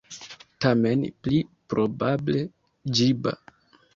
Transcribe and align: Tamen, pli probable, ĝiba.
Tamen, 0.63 1.03
pli 1.27 1.41
probable, 1.73 2.41
ĝiba. 3.01 3.37